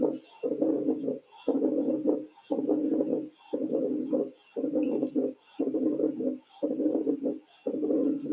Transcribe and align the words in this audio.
thank 0.00 0.43